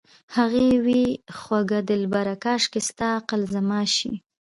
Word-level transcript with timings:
هغې 0.35 0.69
وې 0.85 1.03
خوږه 1.39 1.79
دلبره 1.89 2.35
کاشکې 2.43 2.81
ستا 2.89 3.07
عقل 3.19 3.41
زما 3.55 3.81
شي 3.95 4.11